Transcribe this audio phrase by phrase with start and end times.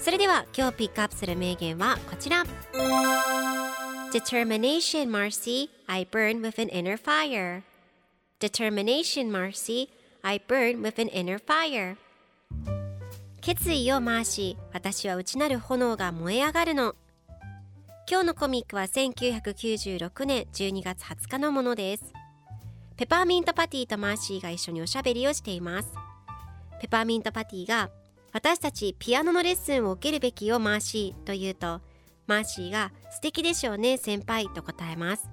[0.00, 2.44] それでは今日ピックアップする名言はこちら。
[4.12, 7.62] Determination Marcy I burn with an inner fire.
[8.40, 9.88] Determination Marcy
[10.22, 11.96] I burn with an inner fire.
[13.40, 16.94] 決意をマーシー私は内なる炎が燃え上がるの。
[18.08, 22.12] 今日のコミックは1996年12月20日のものです。
[22.96, 25.92] ペパーミントパティとマーシーが一緒におしゃべりをしています。
[26.80, 27.90] ペパーミントパティが
[28.32, 31.80] 私たちピアノのレッスンを受けるべきよマーシーと言うと
[32.26, 35.30] マーシーが素敵でしょうね先輩と答えます。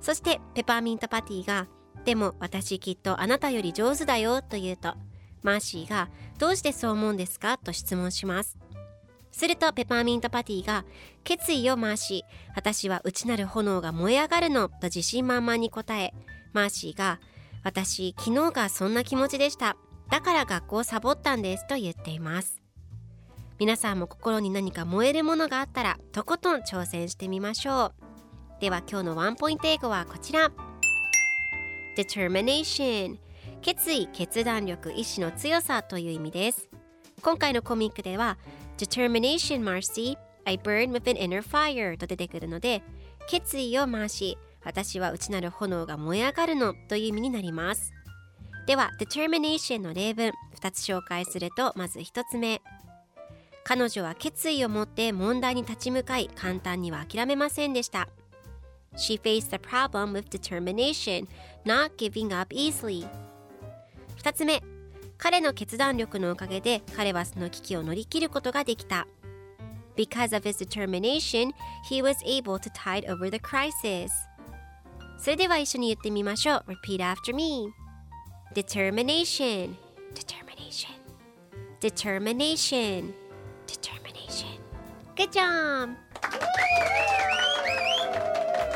[0.00, 1.66] そしてペパーミントパティが
[2.04, 4.94] でも私きっとあなたより上手だよと言うと
[5.42, 7.58] マーシーがどうしてそう思うんですか？
[7.58, 8.56] と質問します。
[9.32, 10.84] するとペパーミントパティが
[11.24, 12.52] 決意よマーシー。
[12.54, 16.14] 私は内なる炎が燃え上がるのと自信満々に答え
[16.52, 17.18] マーシーが
[17.64, 19.76] 私昨日がそんな気持ちでした。
[20.10, 22.60] だから学校をサボったんですと言っています。
[23.58, 28.60] 皆さんも心に何か燃えるものがあったらとことん挑戦してみましょう。
[28.60, 30.50] では今日のワンポイント英語はこちら。
[31.96, 33.18] Determination
[33.62, 36.68] 決意決断力意志の強さという意味です。
[37.22, 38.36] 今回のコミックでは
[38.76, 40.18] Determination Marcy.
[40.44, 42.82] I burn with an inner fire と出てくるので
[43.30, 47.93] 決意を回し私は内なる炎が燃え上がるのという意味になります。
[48.66, 52.62] では Determination の例文2つ紹介するとまず1つ目
[53.62, 58.08] 彼女は決意を持って問題に立ち向かい簡単には諦めませんでした
[58.96, 61.26] She faced the problem with determination,
[61.64, 63.06] not giving up easily
[64.22, 64.62] 2つ目
[65.18, 69.06] 彼の決断力のおかげで彼はその危機を乗り切ることができた
[69.96, 71.52] Because of his determination,
[71.88, 74.10] he was able to tide over the crisis
[75.18, 77.83] それでは一緒に言ってみましょう Repeat after me
[78.52, 79.76] Determination
[80.14, 80.94] Determination
[81.80, 83.14] Determination
[83.66, 84.60] Determination
[85.16, 85.96] Good job!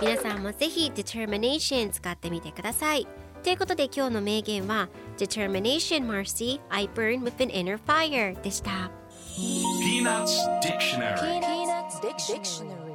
[0.01, 3.07] 皆さんもぜひ Determination 使ってみてください
[3.43, 8.91] ということで今日の名言は Determination Marcy I burn with an inner fire でした
[9.37, 12.88] Peanuts Dictionary Peanuts Dictionary